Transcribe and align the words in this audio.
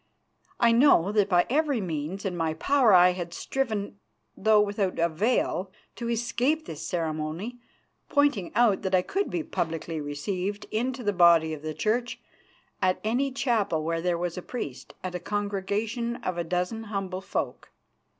I 0.59 0.71
know 0.71 1.11
that 1.11 1.29
by 1.29 1.45
every 1.47 1.79
means 1.79 2.25
in 2.25 2.35
my 2.35 2.55
power 2.55 2.91
I 2.91 3.11
had 3.11 3.35
striven, 3.35 3.99
though 4.35 4.59
without 4.59 4.97
avail, 4.97 5.71
to 5.95 6.09
escape 6.09 6.65
this 6.65 6.81
ceremony, 6.83 7.59
pointing 8.09 8.51
out 8.55 8.81
that 8.81 8.95
I 8.95 9.03
could 9.03 9.29
be 9.29 9.43
publicly 9.43 10.01
received 10.01 10.65
into 10.71 11.03
the 11.03 11.13
body 11.13 11.53
of 11.53 11.61
the 11.61 11.75
Church 11.75 12.19
at 12.81 12.99
any 13.03 13.31
chapel 13.31 13.83
where 13.83 14.01
there 14.01 14.17
was 14.17 14.39
a 14.39 14.41
priest 14.41 14.95
and 15.03 15.13
a 15.13 15.19
congregation 15.19 16.15
of 16.23 16.35
a 16.35 16.43
dozen 16.43 16.85
humble 16.85 17.21
folk. 17.21 17.69